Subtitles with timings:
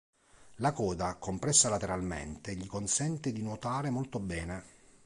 [0.55, 4.63] La coda, compressa lateralmente, gli consente di nuotare molto bene.